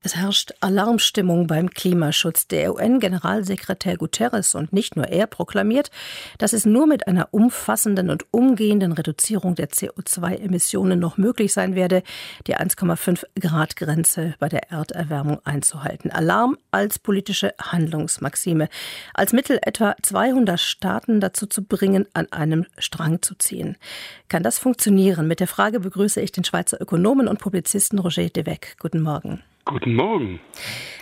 es 0.00 0.14
herrscht 0.14 0.52
Alarmstimmung 0.60 1.48
beim 1.48 1.70
Klimaschutz. 1.70 2.46
Der 2.46 2.72
UN-Generalsekretär 2.72 3.96
Guterres 3.96 4.54
und 4.54 4.72
nicht 4.72 4.94
nur 4.94 5.08
er 5.08 5.26
proklamiert, 5.26 5.90
dass 6.38 6.52
es 6.52 6.64
nur 6.64 6.86
mit 6.86 7.08
einer 7.08 7.28
umfassenden 7.32 8.08
und 8.08 8.24
umgehenden 8.30 8.92
Reduzierung 8.92 9.56
der 9.56 9.70
CO2-Emissionen 9.70 11.00
noch 11.00 11.18
möglich 11.18 11.52
sein 11.52 11.74
werde, 11.74 12.04
die 12.46 12.56
1,5 12.56 13.24
Grad 13.40 13.74
Grenze 13.74 14.34
bei 14.38 14.48
der 14.48 14.70
Erderwärmung 14.70 15.40
einzuhalten. 15.44 16.12
Alarm 16.12 16.56
als 16.70 17.00
politische 17.00 17.52
Handlungsmaxime, 17.60 18.68
als 19.14 19.32
Mittel 19.32 19.58
etwa 19.62 19.96
200 20.00 20.60
Staaten 20.60 21.20
dazu 21.20 21.46
zu 21.46 21.64
bringen, 21.64 22.06
an 22.14 22.30
einem 22.30 22.66
Strang 22.78 23.20
zu 23.20 23.34
ziehen. 23.34 23.76
Kann 24.28 24.44
das 24.44 24.60
funktionieren? 24.60 25.26
Mit 25.26 25.40
der 25.40 25.48
Frage 25.48 25.80
begrüße 25.80 26.20
ich 26.20 26.30
den 26.30 26.44
Schweizer 26.44 26.80
Ökonomen 26.80 27.26
und 27.26 27.40
Publizisten 27.40 27.98
Roger 27.98 28.28
Devec. 28.28 28.76
Guten 28.78 29.00
Morgen. 29.00 29.42
Guten 29.68 29.96
Morgen. 29.96 30.40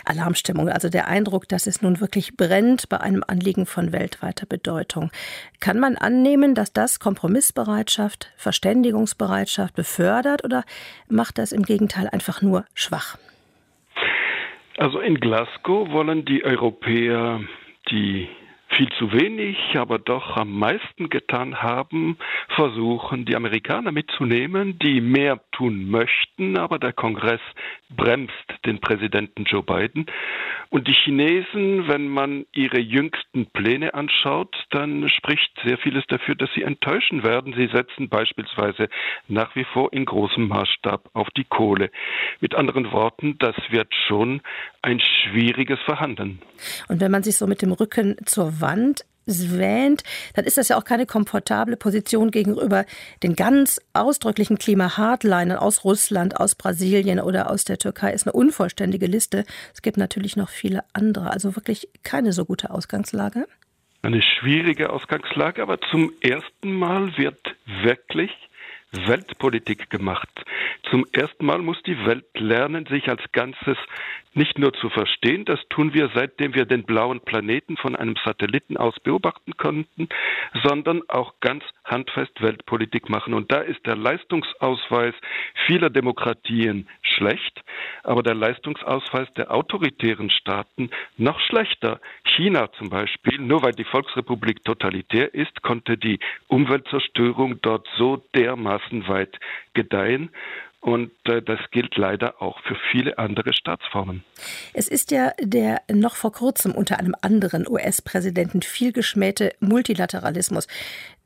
Alarmstimmung, 0.03 0.67
also 0.67 0.89
der 0.89 1.07
Eindruck, 1.07 1.47
dass 1.47 1.67
es 1.67 1.81
nun 1.81 2.01
wirklich 2.01 2.35
brennt 2.35 2.89
bei 2.89 2.99
einem 2.99 3.23
Anliegen 3.25 3.65
von 3.65 3.93
weltweiter 3.93 4.45
Bedeutung. 4.45 5.09
Kann 5.61 5.79
man 5.79 5.95
annehmen, 5.95 6.53
dass 6.53 6.73
das 6.73 6.99
Kompromissbereitschaft, 6.99 8.29
Verständigungsbereitschaft 8.35 9.73
befördert 9.73 10.43
oder 10.43 10.65
macht 11.07 11.37
das 11.37 11.53
im 11.53 11.63
Gegenteil 11.63 12.09
einfach 12.11 12.41
nur 12.41 12.65
schwach? 12.73 13.17
Also 14.77 14.99
in 14.99 15.15
Glasgow 15.21 15.89
wollen 15.89 16.25
die 16.25 16.43
Europäer 16.43 17.39
die 17.89 18.27
viel 18.77 18.89
zu 18.99 19.11
wenig, 19.11 19.57
aber 19.75 19.97
doch 19.97 20.37
am 20.37 20.57
meisten 20.57 21.09
getan 21.09 21.61
haben, 21.63 22.17
versuchen 22.49 23.25
die 23.25 23.35
Amerikaner 23.35 23.91
mitzunehmen, 23.91 24.77
die 24.77 25.01
mehr 25.01 25.39
tun 25.51 25.89
möchten, 25.89 26.57
aber 26.57 26.77
der 26.77 26.93
Kongress 26.93 27.41
bremst 27.89 28.33
den 28.65 28.79
Präsidenten 28.79 29.45
Joe 29.45 29.63
Biden. 29.63 30.05
Und 30.69 30.87
die 30.87 30.93
Chinesen, 30.93 31.87
wenn 31.87 32.07
man 32.07 32.45
ihre 32.53 32.79
jüngsten 32.79 33.45
Pläne 33.47 33.93
anschaut, 33.93 34.55
dann 34.71 35.07
spricht 35.09 35.51
sehr 35.63 35.77
vieles 35.77 36.03
dafür, 36.07 36.35
dass 36.35 36.49
sie 36.55 36.63
enttäuschen 36.63 37.23
werden. 37.23 37.53
Sie 37.57 37.67
setzen 37.67 38.09
beispielsweise 38.09 38.89
nach 39.27 39.55
wie 39.55 39.63
vor 39.63 39.93
in 39.93 40.05
großem 40.05 40.47
Maßstab 40.47 41.09
auf 41.13 41.29
die 41.37 41.45
Kohle. 41.45 41.89
Mit 42.41 42.55
anderen 42.55 42.91
Worten, 42.91 43.37
das 43.39 43.55
wird 43.69 43.93
schon 44.07 44.41
ein 44.81 44.99
schwieriges 44.99 45.79
Verhandeln. 45.85 46.39
Und 46.87 47.01
wenn 47.01 47.11
man 47.11 47.23
sich 47.23 47.37
so 47.37 47.47
mit 47.47 47.61
dem 47.61 47.71
Rücken 47.71 48.17
zur 48.25 48.61
Wand 48.61 49.05
wähnt, 49.27 50.03
dann 50.33 50.45
ist 50.45 50.57
das 50.57 50.69
ja 50.69 50.77
auch 50.77 50.85
keine 50.85 51.05
komfortable 51.05 51.77
Position 51.77 52.31
gegenüber 52.31 52.85
den 53.23 53.35
ganz 53.35 53.81
ausdrücklichen 53.93 54.57
Klima-Hardlinern 54.57 55.57
aus 55.57 55.83
Russland, 55.83 56.39
aus 56.39 56.55
Brasilien 56.55 57.19
oder 57.19 57.49
aus 57.51 57.65
der 57.65 57.77
Türkei. 57.77 58.13
Ist 58.13 58.25
eine 58.27 58.33
unvollständige 58.33 59.05
Liste. 59.05 59.45
Es 59.73 59.81
gibt 59.81 59.97
natürlich 59.97 60.35
noch 60.35 60.49
viele 60.49 60.83
andere. 60.93 61.31
Also 61.31 61.55
wirklich 61.55 61.89
keine 62.03 62.33
so 62.33 62.45
gute 62.45 62.71
Ausgangslage. 62.71 63.47
Eine 64.03 64.21
schwierige 64.21 64.91
Ausgangslage, 64.91 65.61
aber 65.61 65.79
zum 65.91 66.13
ersten 66.21 66.73
Mal 66.73 67.17
wird 67.17 67.39
wirklich 67.83 68.31
Weltpolitik 68.91 69.89
gemacht. 69.89 70.29
Zum 70.89 71.05
ersten 71.11 71.45
Mal 71.45 71.59
muss 71.59 71.81
die 71.83 72.05
Welt 72.05 72.25
lernen, 72.35 72.85
sich 72.85 73.09
als 73.09 73.21
Ganzes 73.33 73.77
nicht 74.33 74.59
nur 74.59 74.71
zu 74.73 74.89
verstehen, 74.89 75.45
das 75.45 75.59
tun 75.69 75.95
wir 75.95 76.11
seitdem 76.13 76.53
wir 76.53 76.65
den 76.65 76.83
blauen 76.83 77.21
Planeten 77.21 77.75
von 77.75 77.95
einem 77.95 78.15
Satelliten 78.23 78.77
aus 78.77 78.93
beobachten 78.99 79.57
konnten, 79.57 80.07
sondern 80.63 81.01
auch 81.07 81.33
ganz 81.41 81.63
handfest 81.83 82.39
Weltpolitik 82.39 83.09
machen. 83.09 83.33
Und 83.33 83.51
da 83.51 83.61
ist 83.61 83.83
der 83.87 83.95
Leistungsausweis 83.95 85.15
vieler 85.65 85.89
Demokratien 85.89 86.87
schlecht, 87.01 87.63
aber 88.03 88.21
der 88.21 88.35
Leistungsausweis 88.35 89.27
der 89.33 89.51
autoritären 89.51 90.29
Staaten 90.29 90.91
noch 91.17 91.39
schlechter. 91.39 91.99
China 92.23 92.71
zum 92.73 92.89
Beispiel, 92.89 93.39
nur 93.39 93.63
weil 93.63 93.71
die 93.71 93.85
Volksrepublik 93.85 94.63
totalitär 94.63 95.33
ist, 95.33 95.63
konnte 95.63 95.97
die 95.97 96.19
Umweltzerstörung 96.47 97.59
dort 97.61 97.87
so 97.97 98.23
dermaßen 98.35 98.76
weit 99.07 99.39
gedeihen. 99.73 100.31
Und 100.79 101.11
äh, 101.25 101.41
das 101.41 101.59
gilt 101.71 101.97
leider 101.97 102.41
auch 102.41 102.61
für 102.61 102.77
viele 102.91 103.17
andere 103.17 103.51
Staatsformen. 103.51 104.23
Es 104.73 104.87
ist 104.87 105.11
ja 105.11 105.31
der 105.41 105.81
noch 105.91 106.15
vor 106.15 106.31
kurzem 106.31 106.71
unter 106.71 106.99
einem 106.99 107.15
anderen 107.19 107.67
US-Präsidenten 107.67 108.61
vielgeschmähte 108.61 109.53
Multilateralismus, 109.59 110.67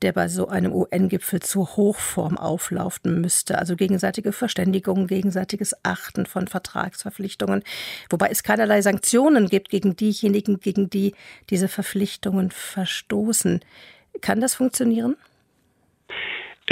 der 0.02 0.14
bei 0.14 0.30
so 0.30 0.48
einem 0.48 0.74
UN-Gipfel 0.74 1.42
zur 1.42 1.76
Hochform 1.76 2.38
auflaufen 2.38 3.20
müsste. 3.20 3.60
Also 3.60 3.76
gegenseitige 3.76 4.32
Verständigung, 4.32 5.08
gegenseitiges 5.08 5.76
Achten 5.84 6.26
von 6.26 6.48
Vertragsverpflichtungen. 6.48 7.64
Wobei 8.10 8.30
es 8.30 8.44
keinerlei 8.44 8.82
Sanktionen 8.82 9.48
gibt 9.48 9.70
gegen 9.70 9.98
diejenigen, 9.98 10.62
gegen 10.62 10.90
die 10.90 11.14
diese 11.50 11.68
Verpflichtungen 11.68 12.52
verstoßen. 12.52 13.60
Kann 14.22 14.40
das 14.40 14.56
funktionieren? 14.56 15.18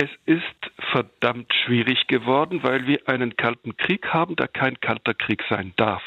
Es 0.01 0.09
ist 0.25 0.71
verdammt 0.93 1.53
schwierig 1.65 2.07
geworden, 2.07 2.63
weil 2.63 2.87
wir 2.87 3.09
einen 3.09 3.35
kalten 3.35 3.75
Krieg 3.75 4.07
haben, 4.13 4.37
der 4.37 4.47
kein 4.47 4.79
kalter 4.79 5.13
Krieg 5.13 5.43
sein 5.49 5.73
darf. 5.75 6.01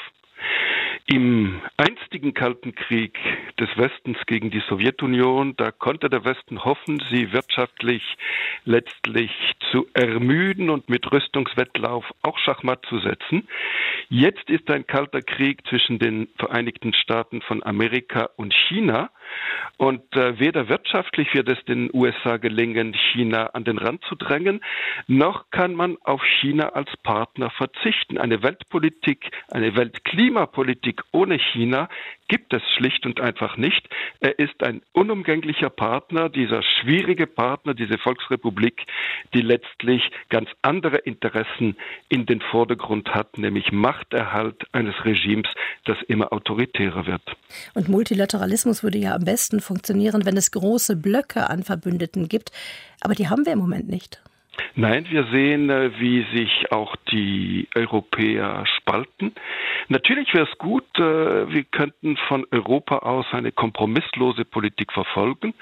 Im 1.05 1.61
einstigen 1.77 2.33
Kalten 2.33 2.75
Krieg 2.75 3.19
des 3.61 3.69
Westens 3.77 4.17
gegen 4.25 4.51
die 4.51 4.63
Sowjetunion, 4.67 5.57
da 5.57 5.73
konnte 5.73 6.09
der 6.09 6.25
Westen 6.25 6.65
hoffen, 6.65 7.03
sie 7.11 7.35
wirtschaftlich 7.35 8.03
letztlich 8.65 9.31
zu 9.71 9.87
ermüden 9.93 10.71
und 10.71 10.89
mit 10.89 11.13
Rüstungswettlauf 11.13 12.07
auch 12.23 12.39
Schachmatt 12.39 12.87
zu 12.87 12.99
setzen. 12.99 13.47
Jetzt 14.09 14.49
ist 14.49 14.71
ein 14.71 14.87
Kalter 14.87 15.21
Krieg 15.21 15.67
zwischen 15.69 15.99
den 15.99 16.29
Vereinigten 16.39 16.95
Staaten 16.95 17.43
von 17.43 17.63
Amerika 17.63 18.31
und 18.37 18.55
China. 18.55 19.11
Und 19.77 20.15
äh, 20.15 20.39
weder 20.39 20.69
wirtschaftlich 20.69 21.35
wird 21.35 21.49
es 21.49 21.65
den 21.65 21.91
USA 21.93 22.37
gelingen, 22.37 22.95
China 23.13 23.47
an 23.47 23.65
den 23.65 23.79
Rand 23.79 24.03
zu 24.05 24.15
drängen, 24.15 24.61
noch 25.07 25.51
kann 25.51 25.75
man 25.75 25.97
auf 26.03 26.23
China 26.41 26.71
als 26.71 26.91
Partner 27.03 27.51
verzichten. 27.51 28.19
Eine 28.19 28.43
Weltpolitik, 28.43 29.31
eine 29.51 29.75
Weltklimapolitik 29.77 31.03
ohne 31.13 31.39
China 31.39 31.89
gibt 32.33 32.55
es 32.55 32.63
schlicht 32.77 33.05
und 33.05 33.21
einfach 33.21 33.59
nicht. 33.59 33.87
Er 34.21 34.39
ist 34.39 34.63
ein 34.63 34.81
unumgänglicher 34.93 35.69
Partner, 35.69 36.31
dieser 36.31 36.63
schwierige 36.63 37.27
Partner, 37.27 37.75
diese 37.75 37.99
Volksrepublik, 37.99 38.87
die 39.35 39.43
letztlich 39.43 40.11
ganz 40.31 40.49
andere 40.63 40.97
Interessen 40.97 41.77
in 42.09 42.25
den 42.25 42.41
Vordergrund 42.41 43.15
hat, 43.15 43.37
nämlich 43.37 43.71
Machterhalt 43.71 44.65
eines 44.73 44.95
Regimes, 45.05 45.47
das 45.85 45.99
immer 46.09 46.33
autoritärer 46.33 47.07
wird. 47.07 47.23
Und 47.75 47.91
Multilateralismus 47.91 48.83
würde 48.83 48.97
ja 48.97 49.12
am 49.15 49.25
besten 49.25 49.61
funktionieren, 49.61 50.25
wenn 50.25 50.37
es 50.37 50.51
große 50.51 50.97
Blöcke 50.97 51.49
an 51.49 51.63
Verbündeten 51.63 52.29
gibt. 52.29 52.53
Aber 53.01 53.15
die 53.15 53.29
haben 53.29 53.45
wir 53.45 53.53
im 53.53 53.59
Moment 53.59 53.89
nicht. 53.89 54.23
Nein, 54.75 55.07
wir 55.11 55.25
sehen, 55.33 55.71
äh, 55.71 55.91
wie 55.99 56.25
sich 56.35 56.73
auch 56.73 56.95
die 57.11 57.69
Europäer 57.75 58.65
spalten. 58.67 59.35
Natürlich 59.89 60.33
wäre 60.35 60.47
es 60.51 60.59
gut, 60.59 60.85
äh, 60.99 61.51
wir 61.51 61.65
könnten 61.65 62.17
von 62.29 62.47
Europa 62.51 62.99
aus 62.99 63.27
eine 63.33 63.53
kompromisslose 63.53 64.45
Politik 64.45 64.93
verfolgen, 64.93 65.55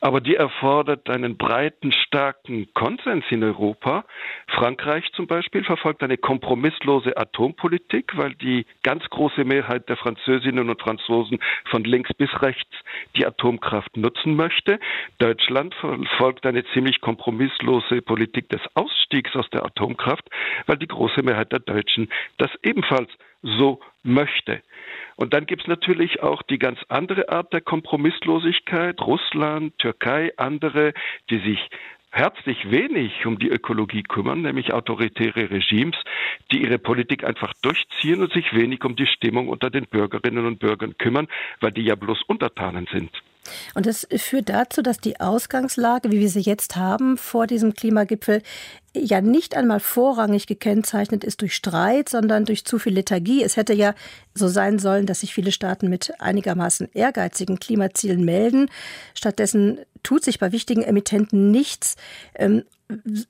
aber 0.00 0.20
die 0.20 0.34
erfordert 0.34 1.08
einen 1.10 1.36
breiten, 1.36 1.92
starken 1.92 2.68
Konsens 2.74 3.24
in 3.30 3.44
Europa. 3.44 4.04
Frankreich 4.48 5.04
zum 5.12 5.26
Beispiel 5.26 5.64
verfolgt 5.64 6.02
eine 6.02 6.18
kompromisslose 6.18 7.16
Atompolitik, 7.16 8.16
weil 8.16 8.34
die 8.34 8.66
ganz 8.82 9.04
große 9.10 9.44
Mehrheit 9.44 9.88
der 9.88 9.96
Französinnen 9.96 10.68
und 10.70 10.80
Franzosen 10.80 11.38
von 11.70 11.84
links 11.84 12.12
bis 12.14 12.30
rechts 12.42 12.70
die 13.16 13.26
Atomkraft 13.26 13.96
nutzen 13.96 14.34
möchte. 14.34 14.78
Deutschland 15.18 15.74
verfolgt 15.74 16.46
eine 16.46 16.64
ziemlich 16.72 17.00
kompromisslose 17.00 18.02
Politik 18.02 18.23
des 18.26 18.60
Ausstiegs 18.74 19.34
aus 19.36 19.48
der 19.50 19.64
Atomkraft, 19.64 20.28
weil 20.66 20.76
die 20.76 20.86
große 20.86 21.22
Mehrheit 21.22 21.52
der 21.52 21.60
Deutschen 21.60 22.08
das 22.38 22.50
ebenfalls 22.62 23.10
so 23.42 23.80
möchte. 24.02 24.62
Und 25.16 25.34
dann 25.34 25.46
gibt 25.46 25.62
es 25.62 25.68
natürlich 25.68 26.22
auch 26.22 26.42
die 26.42 26.58
ganz 26.58 26.78
andere 26.88 27.28
Art 27.28 27.52
der 27.52 27.60
Kompromisslosigkeit, 27.60 29.00
Russland, 29.00 29.78
Türkei, 29.78 30.32
andere, 30.36 30.92
die 31.30 31.38
sich 31.38 31.70
herzlich 32.10 32.70
wenig 32.70 33.26
um 33.26 33.38
die 33.38 33.48
Ökologie 33.48 34.02
kümmern, 34.02 34.42
nämlich 34.42 34.72
autoritäre 34.72 35.50
Regimes, 35.50 35.96
die 36.52 36.62
ihre 36.62 36.78
Politik 36.78 37.24
einfach 37.24 37.52
durchziehen 37.62 38.22
und 38.22 38.32
sich 38.32 38.54
wenig 38.54 38.84
um 38.84 38.96
die 38.96 39.06
Stimmung 39.06 39.48
unter 39.48 39.70
den 39.70 39.86
Bürgerinnen 39.86 40.46
und 40.46 40.60
Bürgern 40.60 40.96
kümmern, 40.96 41.28
weil 41.60 41.72
die 41.72 41.82
ja 41.82 41.96
bloß 41.96 42.22
Untertanen 42.22 42.86
sind. 42.92 43.10
Und 43.74 43.86
das 43.86 44.06
führt 44.16 44.48
dazu, 44.48 44.82
dass 44.82 44.98
die 44.98 45.20
Ausgangslage, 45.20 46.10
wie 46.10 46.20
wir 46.20 46.28
sie 46.28 46.40
jetzt 46.40 46.76
haben, 46.76 47.16
vor 47.16 47.46
diesem 47.46 47.74
Klimagipfel 47.74 48.42
ja 48.96 49.20
nicht 49.20 49.56
einmal 49.56 49.80
vorrangig 49.80 50.46
gekennzeichnet 50.46 51.24
ist 51.24 51.40
durch 51.40 51.54
Streit, 51.54 52.08
sondern 52.08 52.44
durch 52.44 52.64
zu 52.64 52.78
viel 52.78 52.94
Lethargie. 52.94 53.42
Es 53.42 53.56
hätte 53.56 53.74
ja 53.74 53.94
so 54.34 54.48
sein 54.48 54.78
sollen, 54.78 55.06
dass 55.06 55.20
sich 55.20 55.34
viele 55.34 55.52
Staaten 55.52 55.88
mit 55.88 56.12
einigermaßen 56.20 56.88
ehrgeizigen 56.94 57.58
Klimazielen 57.58 58.24
melden. 58.24 58.70
Stattdessen 59.14 59.80
tut 60.02 60.24
sich 60.24 60.38
bei 60.38 60.52
wichtigen 60.52 60.82
Emittenten 60.82 61.50
nichts. 61.50 61.96
Ähm, 62.36 62.64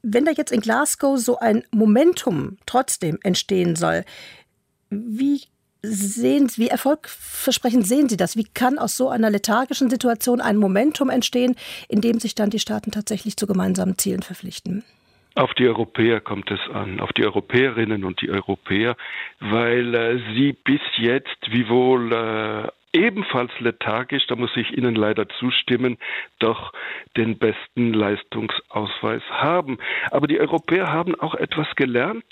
wenn 0.02 0.25
da 0.25 0.32
jetzt 0.32 0.52
in 0.52 0.61
Glasgow 0.61 1.19
so 1.19 1.38
ein 1.38 1.64
Momentum 1.70 2.58
trotzdem 2.66 3.19
entstehen 3.22 3.76
soll, 3.76 4.05
wie 4.90 5.43
sehen, 5.84 6.50
wie 6.56 6.69
erfolgversprechend 6.69 7.86
sehen 7.86 8.08
Sie 8.08 8.16
das? 8.16 8.36
Wie 8.36 8.44
kann 8.44 8.78
aus 8.78 8.96
so 8.96 9.08
einer 9.08 9.31
lethargischen 9.31 9.90
Situation 9.90 10.40
ein 10.40 10.56
Momentum 10.56 11.10
entstehen, 11.10 11.56
in 11.88 12.00
dem 12.00 12.19
sich 12.20 12.34
dann 12.34 12.50
die 12.50 12.58
Staaten 12.58 12.90
tatsächlich 12.90 13.36
zu 13.36 13.46
gemeinsamen 13.46 13.98
Zielen 13.98 14.22
verpflichten? 14.22 14.84
Auf 15.36 15.52
die 15.54 15.66
Europäer 15.66 16.20
kommt 16.20 16.50
es 16.50 16.60
an, 16.72 17.00
auf 17.00 17.12
die 17.12 17.25
Europäerinnen 17.25 18.04
und 18.04 18.20
die 18.22 18.31
Europäer, 18.31 18.96
weil 19.40 19.94
äh, 19.94 20.19
sie 20.34 20.52
bis 20.52 20.81
jetzt, 20.96 21.36
wiewohl 21.50 22.12
äh, 22.12 22.69
ebenfalls 22.94 23.50
lethargisch, 23.58 24.26
da 24.28 24.37
muss 24.37 24.56
ich 24.56 24.78
Ihnen 24.78 24.94
leider 24.94 25.28
zustimmen, 25.28 25.98
doch 26.38 26.72
den 27.16 27.37
besten 27.38 27.92
Leistungsausweis 27.92 29.22
haben. 29.30 29.78
Aber 30.12 30.28
die 30.28 30.38
Europäer 30.38 30.92
haben 30.92 31.14
auch 31.16 31.34
etwas 31.34 31.66
gelernt 31.75 32.25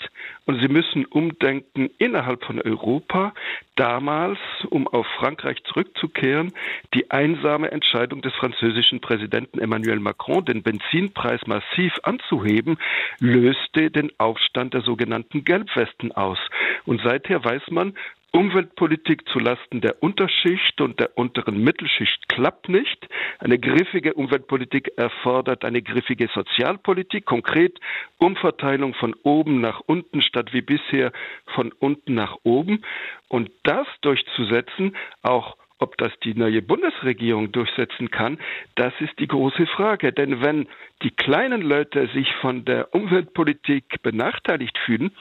und 0.45 0.61
sie 0.61 0.67
müssen 0.67 1.05
umdenken 1.05 1.89
innerhalb 1.97 2.43
von 2.43 2.61
Europa. 2.61 3.33
Damals, 3.75 4.39
um 4.69 4.87
auf 4.87 5.07
Frankreich 5.17 5.63
zurückzukehren, 5.63 6.53
die 6.93 7.09
einsame 7.11 7.71
Entscheidung 7.71 8.21
des 8.21 8.33
französischen 8.33 9.01
Präsidenten 9.01 9.59
Emmanuel 9.59 9.99
Macron, 9.99 10.45
den 10.45 10.63
Benzinpreis 10.63 11.41
massiv 11.47 11.93
anzuheben, 12.03 12.77
löste 13.19 13.89
den 13.89 14.11
Aufstand 14.19 14.73
der 14.73 14.81
sogenannten 14.81 15.43
Gelbwesten 15.43 16.11
aus. 16.11 16.37
Und 16.85 17.01
seither 17.03 17.43
weiß 17.43 17.63
man, 17.71 17.93
Umweltpolitik 18.35 19.29
zulasten 19.29 19.79
der 19.81 20.01
Unterschicht 20.01 20.81
und 20.81 20.99
der 20.99 21.15
unteren 21.19 21.63
Mittelschicht 21.63 22.27
klappt 22.29 22.67
nicht. 22.67 23.07
Eine 23.37 23.59
griffige 23.59 24.15
Umweltpolitik 24.15 24.91
erfordert 24.97 25.63
eine 25.63 25.83
griffige 25.83 26.27
Sozialpolitik, 26.33 27.25
konkret 27.25 27.79
Umverteilung 28.17 28.95
von 28.95 29.13
oben 29.21 29.61
nach 29.61 29.81
unten 29.85 30.23
statt 30.23 30.51
wie 30.51 30.63
bisher 30.63 31.11
von 31.53 31.71
unten 31.73 32.15
nach 32.15 32.37
oben. 32.41 32.83
Und 33.27 33.51
das 33.61 33.85
durchzusetzen, 34.01 34.97
auch 35.21 35.55
ob 35.77 35.97
das 35.97 36.11
die 36.23 36.33
neue 36.33 36.63
Bundesregierung 36.63 37.51
durchsetzen 37.51 38.09
kann, 38.09 38.39
das 38.73 38.93
ist 38.99 39.19
die 39.19 39.27
große 39.27 39.67
Frage. 39.67 40.11
Denn 40.11 40.41
wenn 40.41 40.67
die 41.03 41.11
kleinen 41.11 41.61
Leute 41.61 42.07
sich 42.15 42.33
von 42.41 42.65
der 42.65 42.95
Umweltpolitik 42.95 44.01
benachteiligt 44.01 44.77
fühlen, 44.79 45.11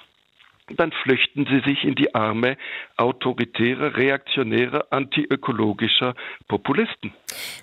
dann 0.76 0.92
flüchten 1.02 1.46
sie 1.46 1.60
sich 1.68 1.84
in 1.84 1.94
die 1.94 2.14
Arme 2.14 2.56
autoritärer, 2.96 3.96
reaktionärer, 3.96 4.86
antiökologischer 4.90 6.14
Populisten. 6.48 7.12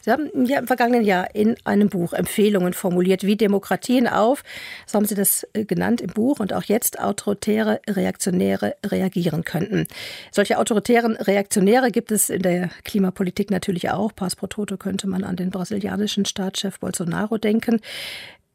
Sie 0.01 0.11
haben 0.11 0.29
ja 0.45 0.59
im 0.59 0.67
vergangenen 0.67 1.03
Jahr 1.03 1.33
in 1.35 1.55
einem 1.63 1.89
Buch 1.89 2.13
Empfehlungen 2.13 2.73
formuliert, 2.73 3.23
wie 3.23 3.35
Demokratien 3.35 4.07
auf, 4.07 4.43
so 4.85 4.97
haben 4.97 5.05
Sie 5.05 5.15
das 5.15 5.47
äh, 5.53 5.65
genannt 5.65 6.01
im 6.01 6.09
Buch, 6.09 6.39
und 6.39 6.53
auch 6.53 6.63
jetzt 6.63 6.99
autoritäre, 6.99 7.81
Reaktionäre 7.87 8.75
reagieren 8.85 9.43
könnten. 9.43 9.87
Solche 10.31 10.57
autoritären 10.57 11.15
Reaktionäre 11.15 11.91
gibt 11.91 12.11
es 12.11 12.29
in 12.29 12.41
der 12.41 12.69
Klimapolitik 12.83 13.51
natürlich 13.51 13.89
auch. 13.89 14.13
Pass 14.15 14.35
Toto 14.49 14.77
könnte 14.77 15.07
man 15.07 15.23
an 15.23 15.35
den 15.35 15.51
brasilianischen 15.51 16.25
Staatschef 16.25 16.79
Bolsonaro 16.79 17.37
denken. 17.37 17.81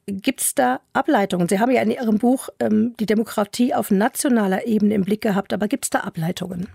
Gibt 0.07 0.41
es 0.41 0.55
da 0.55 0.81
Ableitungen? 0.93 1.49
Sie 1.49 1.59
haben 1.61 1.71
ja 1.71 1.81
in 1.83 1.91
Ihrem 1.91 2.19
Buch 2.19 2.51
ähm, 2.61 2.95
die 3.01 3.07
Demokratie 3.07 3.75
auf 3.75 3.91
nationaler 3.91 4.67
Ebene 4.67 4.95
im 4.95 5.05
Blick 5.05 5.23
gehabt, 5.23 5.53
aber 5.53 5.67
gibt 5.67 5.85
es 5.85 5.91
da 5.91 6.01
Ableitungen? 6.01 6.69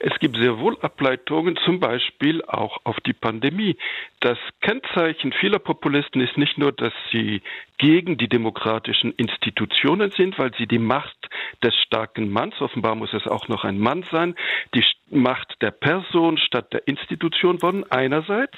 Es 0.00 0.18
gibt 0.18 0.36
sehr 0.36 0.58
wohl 0.58 0.78
Ableitungen, 0.80 1.56
zum 1.64 1.78
Beispiel 1.78 2.42
auch 2.44 2.78
auf 2.84 2.96
die 3.00 3.12
Pandemie. 3.12 3.76
Das 4.20 4.38
Kennzeichen 4.60 5.32
vieler 5.32 5.58
Populisten 5.58 6.20
ist 6.20 6.36
nicht 6.36 6.58
nur, 6.58 6.72
dass 6.72 6.92
sie 7.12 7.42
gegen 7.78 8.16
die 8.16 8.28
demokratischen 8.28 9.12
Institutionen 9.12 10.10
sind, 10.10 10.38
weil 10.38 10.52
sie 10.58 10.66
die 10.66 10.78
Macht 10.78 11.16
des 11.62 11.74
starken 11.86 12.30
Manns, 12.30 12.60
offenbar 12.60 12.94
muss 12.94 13.12
es 13.12 13.26
auch 13.26 13.48
noch 13.48 13.64
ein 13.64 13.78
Mann 13.78 14.04
sein, 14.10 14.34
die 14.74 14.84
Macht 15.10 15.54
der 15.60 15.70
Person 15.70 16.38
statt 16.38 16.72
der 16.72 16.88
Institution 16.88 17.62
wollen, 17.62 17.84
einerseits. 17.90 18.56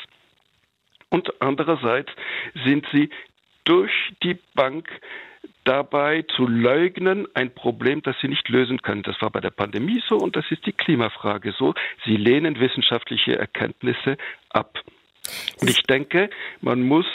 Und 1.10 1.42
andererseits 1.42 2.10
sind 2.64 2.86
sie 2.92 3.10
durch 3.64 3.92
die 4.22 4.38
Bank 4.54 4.88
dabei 5.64 6.22
zu 6.36 6.46
leugnen, 6.46 7.26
ein 7.34 7.54
Problem, 7.54 8.02
das 8.02 8.16
sie 8.20 8.28
nicht 8.28 8.48
lösen 8.48 8.82
können. 8.82 9.02
Das 9.02 9.20
war 9.20 9.30
bei 9.30 9.40
der 9.40 9.50
Pandemie 9.50 10.02
so 10.08 10.16
und 10.16 10.36
das 10.36 10.44
ist 10.50 10.66
die 10.66 10.72
Klimafrage 10.72 11.52
so. 11.58 11.74
Sie 12.04 12.16
lehnen 12.16 12.60
wissenschaftliche 12.60 13.38
Erkenntnisse 13.38 14.16
ab. 14.50 14.78
Und 15.60 15.70
ich 15.70 15.82
denke, 15.84 16.30
man 16.60 16.82
muss 16.82 17.06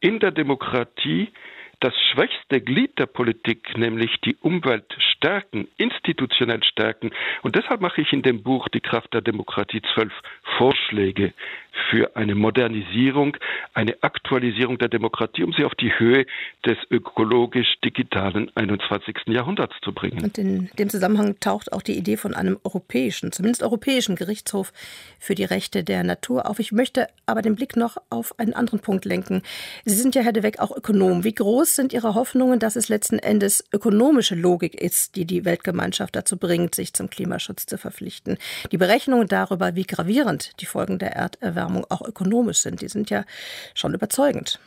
in 0.00 0.20
der 0.20 0.32
Demokratie 0.32 1.32
das 1.80 1.94
schwächste 2.12 2.60
Glied 2.60 2.98
der 2.98 3.06
Politik, 3.06 3.76
nämlich 3.76 4.20
die 4.24 4.36
Umwelt, 4.36 4.96
stärken, 4.98 5.68
institutionell 5.76 6.62
stärken. 6.62 7.10
Und 7.42 7.56
deshalb 7.56 7.80
mache 7.80 8.00
ich 8.00 8.12
in 8.12 8.22
dem 8.22 8.42
Buch 8.42 8.68
Die 8.68 8.80
Kraft 8.80 9.12
der 9.12 9.20
Demokratie 9.20 9.82
zwölf 9.94 10.12
Vorschläge 10.56 11.34
für 11.90 12.16
eine 12.16 12.34
Modernisierung, 12.34 13.36
eine 13.72 13.96
Aktualisierung 14.02 14.78
der 14.78 14.88
Demokratie, 14.88 15.42
um 15.42 15.52
sie 15.52 15.64
auf 15.64 15.74
die 15.74 15.98
Höhe 15.98 16.26
des 16.64 16.78
ökologisch-digitalen 16.90 18.50
21. 18.54 19.16
Jahrhunderts 19.26 19.74
zu 19.82 19.92
bringen. 19.92 20.22
Und 20.22 20.38
in 20.38 20.70
dem 20.78 20.88
Zusammenhang 20.88 21.38
taucht 21.40 21.72
auch 21.72 21.82
die 21.82 21.96
Idee 21.96 22.16
von 22.16 22.34
einem 22.34 22.58
europäischen, 22.64 23.32
zumindest 23.32 23.62
europäischen 23.62 24.16
Gerichtshof 24.16 24.72
für 25.18 25.34
die 25.34 25.44
Rechte 25.44 25.84
der 25.84 26.04
Natur 26.04 26.48
auf. 26.48 26.58
Ich 26.58 26.72
möchte 26.72 27.08
aber 27.26 27.42
den 27.42 27.56
Blick 27.56 27.76
noch 27.76 27.96
auf 28.10 28.38
einen 28.38 28.54
anderen 28.54 28.80
Punkt 28.80 29.04
lenken. 29.04 29.42
Sie 29.84 29.94
sind 29.94 30.14
ja, 30.14 30.22
Herr 30.22 30.32
de 30.32 30.42
Weck, 30.42 30.60
auch 30.60 30.76
Ökonom. 30.76 31.24
Wie 31.24 31.34
groß 31.34 31.74
sind 31.74 31.92
Ihre 31.92 32.14
Hoffnungen, 32.14 32.58
dass 32.58 32.76
es 32.76 32.88
letzten 32.88 33.18
Endes 33.18 33.64
ökonomische 33.72 34.34
Logik 34.34 34.74
ist, 34.80 35.16
die 35.16 35.24
die 35.24 35.44
Weltgemeinschaft 35.44 36.14
dazu 36.16 36.36
bringt, 36.36 36.74
sich 36.74 36.94
zum 36.94 37.10
Klimaschutz 37.10 37.66
zu 37.66 37.78
verpflichten? 37.78 38.38
Die 38.70 38.78
Berechnungen 38.78 39.28
darüber, 39.28 39.74
wie 39.74 39.84
gravierend 39.84 40.52
die 40.60 40.66
Folgen 40.66 40.98
der 40.98 41.12
Erderwärmung 41.12 41.63
auch 41.88 42.02
ökonomisch 42.02 42.58
sind, 42.58 42.80
die 42.80 42.88
sind 42.88 43.10
ja 43.10 43.24
schon 43.74 43.94
überzeugend. 43.94 44.58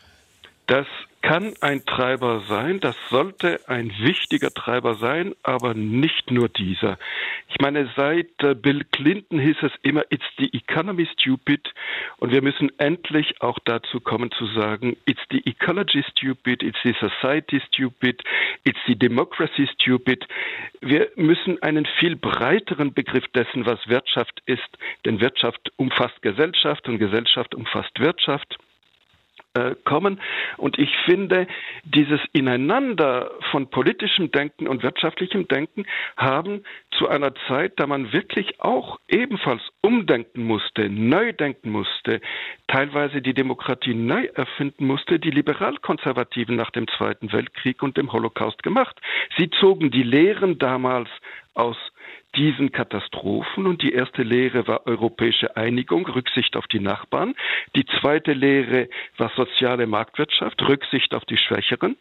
Das 0.68 0.86
kann 1.22 1.54
ein 1.62 1.84
Treiber 1.86 2.42
sein, 2.48 2.80
das 2.80 2.96
sollte 3.10 3.60
ein 3.68 3.92
wichtiger 4.00 4.50
Treiber 4.50 4.96
sein, 4.96 5.34
aber 5.44 5.74
nicht 5.74 6.30
nur 6.30 6.48
dieser. 6.48 6.98
Ich 7.50 7.60
meine, 7.60 7.90
seit 7.96 8.30
äh, 8.44 8.54
Bill 8.54 8.86
Clinton 8.92 9.40
hieß 9.40 9.58
es 9.62 9.72
immer, 9.82 10.04
it's 10.10 10.26
the 10.38 10.50
economy 10.54 11.08
stupid 11.14 11.74
und 12.18 12.32
wir 12.32 12.42
müssen 12.42 12.72
endlich 12.80 13.42
auch 13.42 13.60
dazu 13.66 14.00
kommen 14.00 14.32
zu 14.32 14.46
sagen, 14.48 14.96
it's 15.06 15.22
the 15.32 15.42
ecology 15.46 16.04
stupid, 16.12 16.62
it's 16.64 16.80
the 16.84 16.94
society 17.00 17.62
stupid, 17.68 18.22
it's 18.64 18.80
the 18.88 18.96
democracy 18.96 19.68
stupid. 19.74 20.28
Wir 20.82 21.10
müssen 21.16 21.62
einen 21.62 21.86
viel 22.00 22.16
breiteren 22.16 22.94
Begriff 22.94 23.28
dessen, 23.30 23.66
was 23.66 23.80
Wirtschaft 23.88 24.42
ist, 24.46 24.78
denn 25.06 25.20
Wirtschaft 25.20 25.72
umfasst 25.78 26.22
Gesellschaft 26.22 26.88
und 26.88 27.00
Gesellschaft 27.00 27.56
umfasst 27.56 28.00
Wirtschaft 28.00 28.58
äh, 29.58 29.76
kommen. 29.86 30.20
Und 30.58 30.78
ich 30.78 30.96
finde, 31.06 31.48
dieses 31.84 32.20
Ineinander 32.32 33.32
von 33.52 33.70
politischem 33.70 34.32
Denken 34.32 34.68
und 34.68 34.84
wirtschaftlichem 34.84 35.48
Denken 35.48 35.86
haben 36.16 36.64
zu 36.92 37.08
einer 37.08 37.34
Zeit, 37.48 37.74
da 37.78 37.88
man 37.88 38.14
wirklich 38.14 38.60
auch 38.60 39.00
ebenfalls 39.08 39.62
umdenken 39.82 40.44
musste, 40.44 40.90
neu 40.90 41.34
denken 41.34 41.72
musste, 41.72 42.22
teilweise 42.68 43.22
die 43.22 43.34
Demokratie 43.34 43.94
neu 43.94 44.26
erfinden 44.36 44.86
musste, 44.86 45.20
die 45.20 45.32
Liberalkonservativen 45.32 46.56
nach 46.56 46.72
dem 46.72 46.88
Zweiten 46.88 47.32
Weltkrieg 47.32 47.82
und 47.82 47.98
dem 47.98 48.12
Holocaust 48.12 48.62
gemacht. 48.64 49.00
Sie 49.38 49.50
zogen 49.50 49.92
die 49.92 50.04
Lehren 50.04 50.60
damals 50.60 51.10
aus 51.54 51.78
diesen 52.38 52.72
Katastrophen. 52.72 53.66
Und 53.66 53.82
die 53.82 53.94
erste 53.94 54.24
Lehre 54.24 54.68
war 54.68 54.86
europäische 54.86 55.58
Einigung, 55.58 56.08
Rücksicht 56.08 56.56
auf 56.56 56.68
die 56.68 56.80
Nachbarn. 56.80 57.36
Die 57.76 57.86
zweite 58.00 58.34
Lehre 58.34 58.90
war 59.18 59.32
soziale 59.36 59.88
Marktwirtschaft, 59.88 60.62
Rücksicht 60.62 61.14
auf 61.14 61.26
die 61.26 61.38
Schwächeren. 61.38 61.98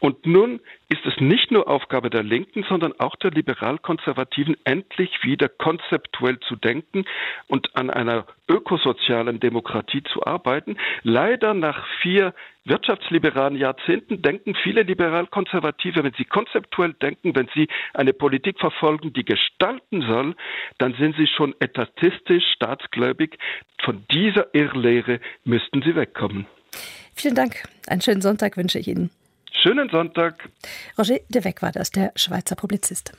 Und 0.00 0.26
nun 0.26 0.60
ist 0.88 1.04
es 1.04 1.20
nicht 1.20 1.50
nur 1.50 1.68
Aufgabe 1.68 2.10
der 2.10 2.22
Linken, 2.22 2.64
sondern 2.68 2.98
auch 2.98 3.16
der 3.16 3.30
Liberalkonservativen, 3.30 4.56
endlich 4.64 5.22
wieder 5.22 5.48
konzeptuell 5.48 6.40
zu 6.40 6.56
denken 6.56 7.04
und 7.46 7.76
an 7.76 7.90
einer 7.90 8.26
ökosozialen 8.48 9.40
Demokratie 9.40 10.02
zu 10.02 10.24
arbeiten. 10.26 10.76
Leider 11.02 11.54
nach 11.54 11.86
vier 12.00 12.34
wirtschaftsliberalen 12.68 13.56
Jahrzehnten 13.56 14.22
denken 14.22 14.54
viele 14.62 14.82
Liberalkonservative, 14.82 16.04
wenn 16.04 16.12
sie 16.16 16.24
konzeptuell 16.24 16.94
denken, 16.94 17.34
wenn 17.34 17.48
sie 17.54 17.68
eine 17.94 18.12
Politik 18.12 18.58
verfolgen, 18.60 19.12
die 19.12 19.24
gestalten 19.24 20.02
soll, 20.02 20.36
dann 20.78 20.94
sind 20.94 21.16
sie 21.16 21.26
schon 21.26 21.54
etatistisch, 21.60 22.44
staatsgläubig. 22.54 23.38
Von 23.82 24.04
dieser 24.10 24.54
Irrlehre 24.54 25.20
müssten 25.44 25.82
sie 25.82 25.94
wegkommen. 25.94 26.46
Vielen 27.14 27.34
Dank. 27.34 27.64
Einen 27.88 28.00
schönen 28.00 28.20
Sonntag 28.20 28.56
wünsche 28.56 28.78
ich 28.78 28.88
Ihnen. 28.88 29.10
Schönen 29.52 29.88
Sonntag. 29.88 30.48
Roger 30.96 31.18
de 31.28 31.44
Weck 31.44 31.62
war 31.62 31.72
das, 31.72 31.90
der 31.90 32.12
Schweizer 32.14 32.54
Publizist. 32.54 33.12